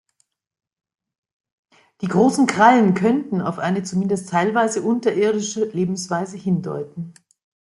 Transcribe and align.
Die 2.01 2.07
großen 2.07 2.47
Krallen 2.47 2.95
könnten 2.95 3.39
auf 3.39 3.59
eine 3.59 3.83
zumindest 3.83 4.29
teilweise 4.29 4.81
unterirdische 4.81 5.65
Lebensweise 5.65 6.37
hindeuten. 6.37 7.13